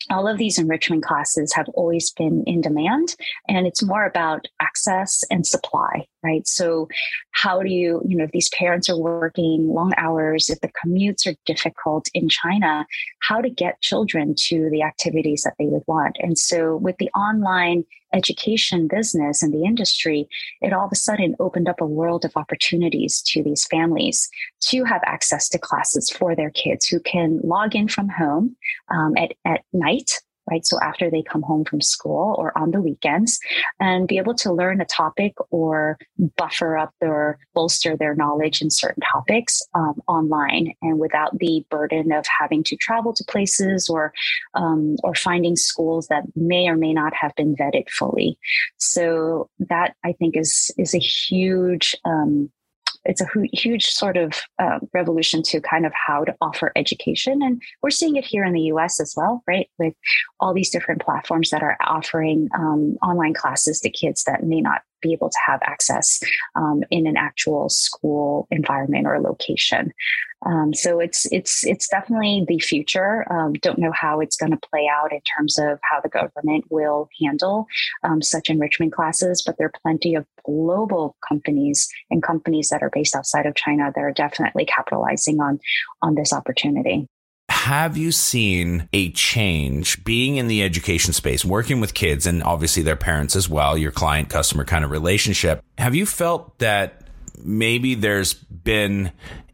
[0.10, 3.16] all of these enrichment classes have always been in demand
[3.48, 6.48] and it's more about access and supply right?
[6.48, 6.88] So
[7.32, 11.28] how do you you know if these parents are working long hours if the commutes
[11.28, 12.86] are difficult in china
[13.20, 16.18] how to get children to the activities that they would want?
[16.20, 20.28] And so with the online education business and the industry
[20.62, 24.30] it all of a sudden opened up a world of opportunities to these families
[24.62, 28.56] to have access to classes for their kids who can log in from home
[28.90, 30.66] um, at, at night right?
[30.66, 33.40] So after they come home from school or on the weekends
[33.80, 35.98] and be able to learn a topic or
[36.38, 42.12] buffer up their bolster their knowledge in certain topics um, online and without the burden
[42.12, 44.14] of having to travel to places or
[44.54, 48.38] um, or finding schools that may or may not have been vetted fully.
[48.78, 52.52] So that I think is is a huge um,
[53.06, 57.42] it's a huge sort of uh, revolution to kind of how to offer education.
[57.42, 59.70] And we're seeing it here in the us as well right?
[59.78, 59.94] With
[60.40, 64.82] all these different platforms that are offering um, online classes to kids that may not
[65.04, 66.20] be able to have access
[66.56, 69.94] um, in an actual school environment or location.
[70.46, 73.26] Um, so it's it's it's definitely the future.
[73.32, 76.66] Um, don't know how it's going to play out in terms of how the government
[76.70, 77.66] will handle
[78.04, 82.92] um, such enrichment classes, but there are plenty of global companies and companies that are
[82.92, 85.60] based outside of China that are definitely capitalizing on
[86.02, 87.08] on this opportunity
[87.64, 92.84] have you seen a change being in the education space, working with kids and obviously
[92.84, 95.64] their parents as well, your client customer kind of relationship?
[95.78, 97.08] Have you felt that
[97.42, 99.14] maybe there's been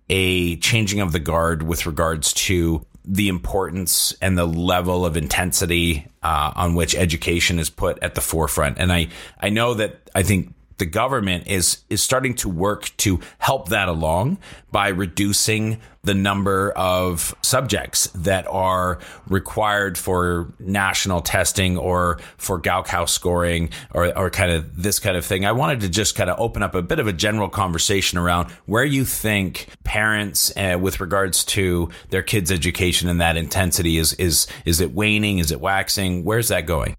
[0.09, 6.07] a changing of the guard with regards to the importance and the level of intensity
[6.23, 8.79] uh, on which education is put at the forefront?
[8.79, 13.19] And I, I know that I think the government is is starting to work to
[13.37, 14.39] help that along
[14.71, 23.07] by reducing the number of subjects that are required for national testing or for Gaokao
[23.07, 25.45] scoring or, or kind of this kind of thing.
[25.45, 28.49] I wanted to just kind of open up a bit of a general conversation around
[28.65, 34.13] where you think parents, uh, with regards to their kids' education and that intensity, is
[34.13, 35.39] is is it waning?
[35.39, 36.23] Is it waxing?
[36.23, 36.95] Where's that going?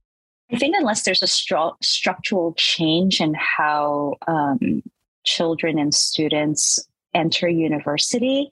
[0.53, 4.83] I think unless there's a stru- structural change in how um,
[5.25, 6.79] children and students
[7.15, 8.51] enter university,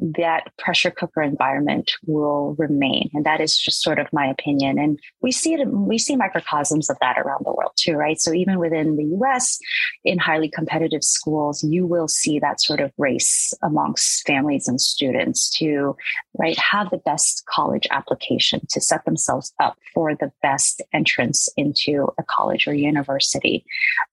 [0.00, 3.10] that pressure cooker environment will remain.
[3.12, 4.78] And that is just sort of my opinion.
[4.78, 8.20] And we see it we see microcosms of that around the world too right?
[8.20, 9.58] So even within the US
[10.04, 15.50] in highly competitive schools you will see that sort of race amongst families and students
[15.58, 15.96] to
[16.38, 22.08] right have the best college application to set themselves up for the best entrance into
[22.18, 23.64] a college or university.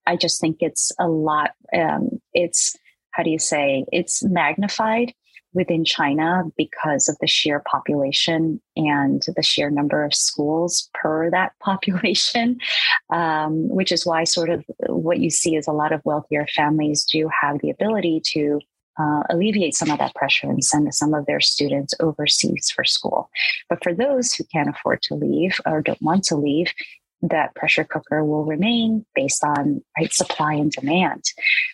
[0.06, 2.76] I just think it's a lot um, it's
[3.12, 5.14] how do you say it's magnified
[5.58, 11.54] within China because of the sheer population and the sheer number of schools per that
[11.60, 12.60] population,
[13.12, 17.04] um, which is why sort of what you see is a lot of wealthier families
[17.04, 18.62] do have the ability to
[19.00, 23.30] uh, alleviate some of that pressure and send some of their students overseas for school.
[23.68, 26.72] But for those who can't afford to leave or don't want to leave,
[27.22, 31.24] that pressure cooker will remain based on right supply and demand.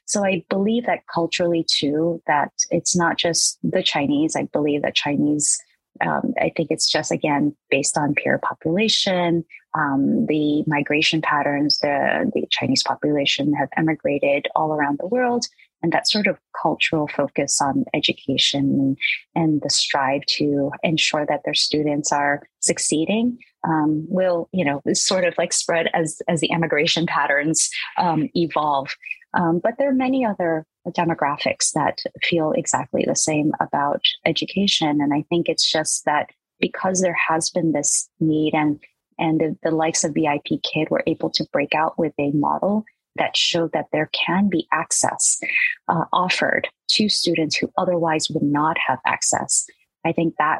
[0.06, 4.36] So I believe that culturally too, that it's not just the Chinese.
[4.36, 5.60] I believe that Chinese,
[6.02, 9.44] um, I think it's just again based on pure population,
[9.78, 11.80] um, the migration patterns.
[11.80, 15.46] The the Chinese population have emigrated all around the world,
[15.84, 18.96] and that sort of cultural focus on education
[19.36, 25.26] and the strive to ensure that their students are succeeding um, will you know sort
[25.26, 28.90] of like spread as as the immigration patterns um, evolve.
[29.36, 35.14] Um, but there are many other demographics that feel exactly the same about education and
[35.14, 36.30] i think it's just that
[36.60, 38.80] because there has been this need and
[39.18, 42.84] and the, the likes of vip kid were able to break out with a model
[43.16, 45.39] that showed that there can be access
[45.88, 49.66] uh, offered to students who otherwise would not have access.
[50.05, 50.59] I think that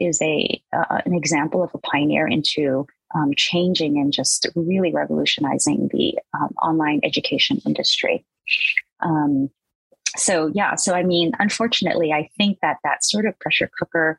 [0.00, 5.88] is a uh, an example of a pioneer into um, changing and just really revolutionizing
[5.92, 8.24] the um, online education industry.
[9.00, 9.50] Um,
[10.16, 14.18] so yeah, so I mean, unfortunately, I think that that sort of pressure cooker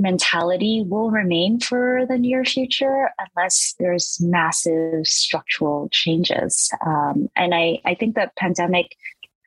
[0.00, 6.70] mentality will remain for the near future unless there's massive structural changes.
[6.84, 8.96] Um, and I, I think that pandemic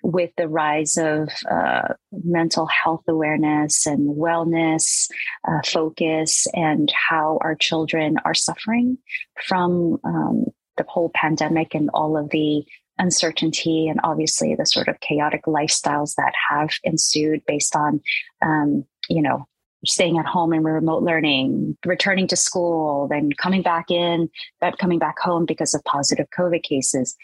[0.03, 5.09] with the rise of uh, mental health awareness and wellness
[5.47, 8.97] uh, focus and how our children are suffering
[9.47, 10.45] from um,
[10.77, 12.63] the whole pandemic and all of the
[12.99, 18.01] uncertainty and obviously the sort of chaotic lifestyles that have ensued based on
[18.43, 19.47] um, you know
[19.85, 24.29] staying at home and remote learning, returning to school, then coming back in,
[24.61, 27.15] but coming back home because of positive COVID cases.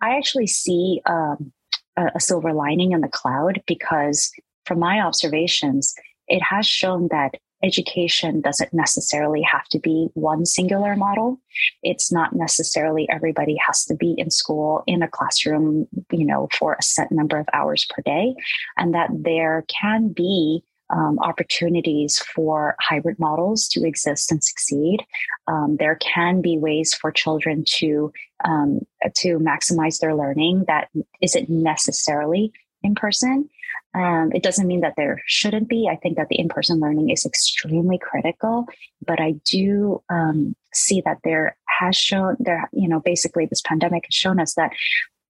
[0.00, 1.52] I actually see um,
[1.96, 4.30] a, a silver lining in the cloud because,
[4.64, 5.94] from my observations,
[6.26, 11.40] it has shown that education doesn't necessarily have to be one singular model.
[11.82, 16.76] It's not necessarily everybody has to be in school in a classroom, you know, for
[16.78, 18.36] a set number of hours per day,
[18.76, 25.04] and that there can be um, opportunities for hybrid models to exist and succeed.
[25.46, 28.12] Um, there can be ways for children to
[28.44, 28.80] um,
[29.16, 30.88] to maximize their learning that
[31.20, 33.48] isn't necessarily in person.
[33.94, 35.88] Um, it doesn't mean that there shouldn't be.
[35.90, 38.66] I think that the in person learning is extremely critical,
[39.04, 42.68] but I do um, see that there has shown there.
[42.72, 44.72] You know, basically, this pandemic has shown us that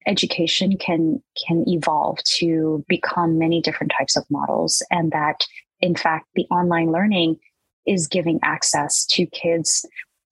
[0.07, 5.47] education can can evolve to become many different types of models and that
[5.81, 7.37] in fact the online learning
[7.87, 9.85] is giving access to kids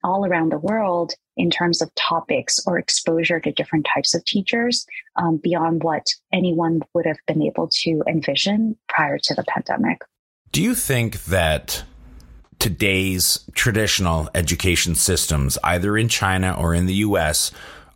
[0.04, 4.86] all around the world in terms of topics or exposure to different types of teachers
[5.16, 9.98] um, beyond what anyone would have been able to envision prior to the pandemic.
[10.52, 11.82] Do you think that
[12.58, 17.50] today's traditional education systems, either in China or in the US,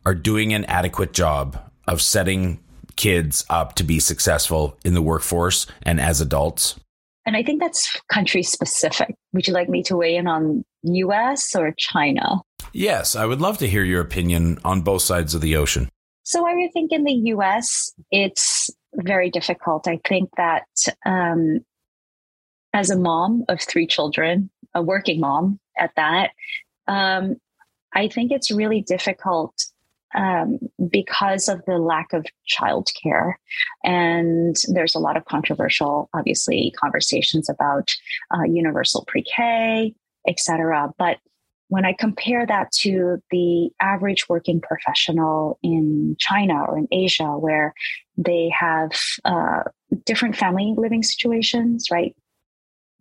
[0.04, 2.60] are doing an adequate job of setting
[2.96, 6.78] kids up to be successful in the workforce and as adults?
[7.26, 9.14] And I think that's country specific.
[9.32, 12.42] Would you like me to weigh in on US or China?
[12.72, 15.88] Yes, I would love to hear your opinion on both sides of the ocean.
[16.22, 19.86] So I would think in the US, it's very difficult.
[19.86, 20.66] I think that
[21.04, 21.60] um,
[22.72, 26.30] as a mom of three children, a working mom at that,
[26.86, 27.36] um,
[27.92, 29.54] I think it's really difficult
[30.14, 30.58] um,
[30.90, 33.34] because of the lack of childcare.
[33.84, 37.94] And there's a lot of controversial, obviously, conversations about
[38.34, 39.94] uh, universal pre K,
[40.26, 40.92] et cetera.
[40.98, 41.18] But
[41.68, 47.74] when I compare that to the average working professional in China or in Asia, where
[48.16, 48.90] they have
[49.24, 49.62] uh,
[50.04, 52.14] different family living situations, right?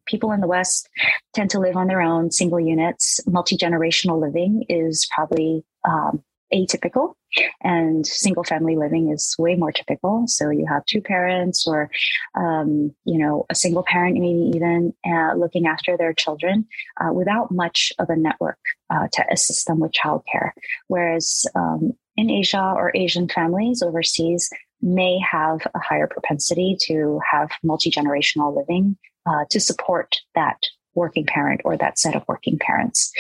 [0.06, 0.88] People in the West
[1.34, 3.20] tend to live on their own single units.
[3.28, 6.24] Multi generational living is probably um,
[6.54, 7.14] atypical
[7.62, 10.24] and single family living is way more typical.
[10.28, 11.90] So you have two parents or
[12.36, 16.66] um, you know a single parent maybe even uh, looking after their children
[17.00, 20.52] uh, without much of a network uh, to assist them with childcare.
[20.88, 24.50] Whereas um, in asia or asian families overseas
[24.82, 30.58] may have a higher propensity to have multi-generational living uh, to support that
[30.96, 33.12] working parent or that set of working parents.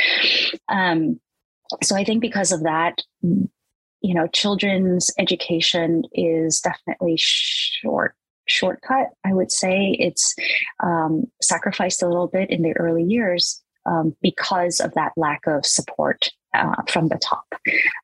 [0.68, 1.20] Um,
[1.84, 8.16] so I think because of that, you know, children's education is definitely short
[8.46, 9.10] shortcut.
[9.24, 10.36] I would say it's
[10.84, 15.66] um, sacrificed a little bit in the early years um, because of that lack of
[15.66, 17.46] support uh, from the top.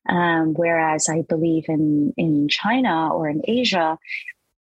[0.08, 3.98] Um, whereas I believe in in China or in Asia,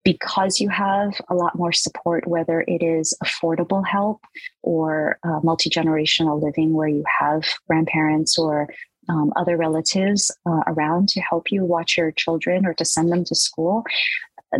[0.06, 4.22] because you have a lot more support, whether it is affordable help
[4.62, 8.70] or uh, multi generational living, where you have grandparents or
[9.10, 13.26] um, other relatives uh, around to help you watch your children or to send them
[13.26, 13.84] to school,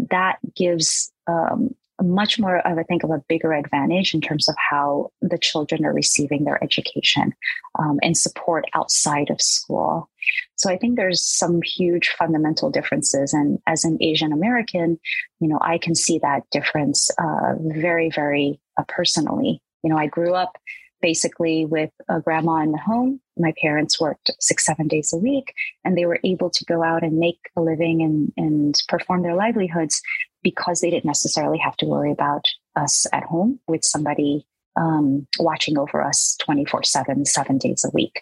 [0.10, 4.56] that gives um, much more of, I think, of a bigger advantage in terms of
[4.70, 7.34] how the children are receiving their education
[7.80, 10.10] um, and support outside of school.
[10.56, 13.34] So I think there's some huge fundamental differences.
[13.34, 15.00] And as an Asian American,
[15.40, 19.62] you know, I can see that difference uh, very, very uh, personally.
[19.84, 20.58] You know, I grew up
[21.02, 23.20] basically with a grandma in the home.
[23.38, 27.04] My parents worked six, seven days a week, and they were able to go out
[27.04, 30.02] and make a living and, and perform their livelihoods
[30.46, 35.76] because they didn't necessarily have to worry about us at home with somebody um, watching
[35.76, 38.22] over us 24 7, seven days a week.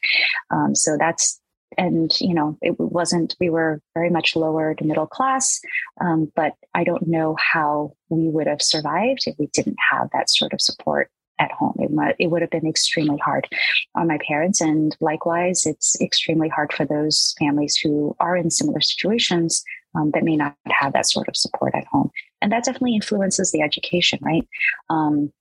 [0.50, 1.42] Um, so that's,
[1.78, 5.60] and you know, it wasn't, we were very much lower to middle class,
[6.00, 10.30] um, but I don't know how we would have survived if we didn't have that
[10.30, 11.76] sort of support at home.
[11.80, 13.50] It, might, it would have been extremely hard
[13.96, 14.62] on my parents.
[14.62, 19.62] And likewise, it's extremely hard for those families who are in similar situations
[19.96, 22.12] um, that may not have that sort of support at home.
[22.42, 24.48] And that definitely influences the education, right?
[24.90, 25.32] Um,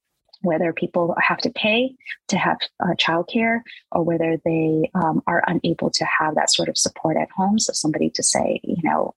[0.43, 1.95] whether people have to pay
[2.29, 3.61] to have uh, childcare
[3.93, 7.59] or whether they um, are unable to have that sort of support at home.
[7.59, 9.15] So somebody to say, you know,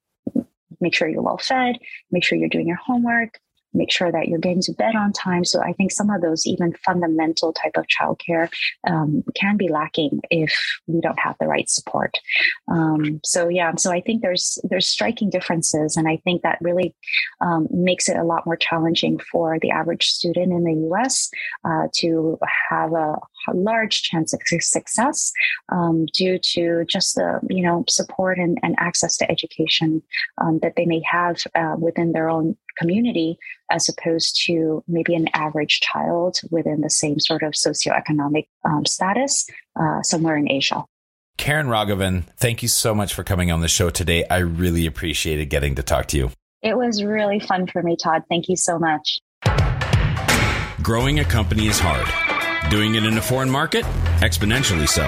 [0.79, 1.79] make sure you're well fed,
[2.11, 3.39] make sure you're doing your homework,
[3.75, 5.45] make sure that you're getting to bed on time.
[5.45, 8.49] So I think some of those even fundamental type of childcare
[8.87, 10.57] um, can be lacking if
[10.87, 12.19] we don't have the right support.
[12.67, 16.95] Um, so yeah, so I think there's there's striking differences, and I think that really
[17.41, 21.29] um, makes it a lot more challenging for the average student in the U.S.
[21.63, 22.37] Uh, to
[22.69, 23.17] have a,
[23.47, 25.31] a, large chance of success
[25.71, 30.01] um, due to just the you know support and, and access to education
[30.39, 33.37] um, that they may have uh, within their own community
[33.71, 39.47] as opposed to maybe an average child within the same sort of socioeconomic um, status
[39.79, 40.83] uh, somewhere in Asia.
[41.37, 44.25] Karen Raghavan, thank you so much for coming on the show today.
[44.29, 46.31] I really appreciated getting to talk to you.
[46.61, 48.23] It was really fun for me, Todd.
[48.29, 49.21] Thank you so much.
[50.81, 52.24] Growing a company is hard.
[52.69, 53.85] Doing it in a foreign market?
[54.21, 55.07] Exponentially so.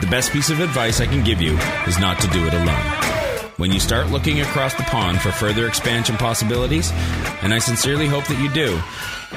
[0.00, 3.10] The best piece of advice I can give you is not to do it alone
[3.60, 6.90] when you start looking across the pond for further expansion possibilities,
[7.42, 8.80] and I sincerely hope that you do,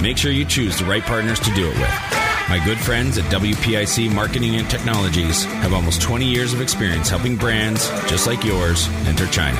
[0.01, 2.23] make sure you choose the right partners to do it with.
[2.47, 7.35] My good friends at WPIC Marketing and Technologies have almost 20 years of experience helping
[7.35, 9.59] brands just like yours enter China.